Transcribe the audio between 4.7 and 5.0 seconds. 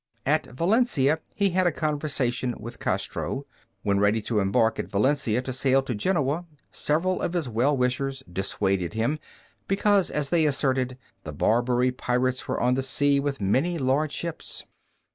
at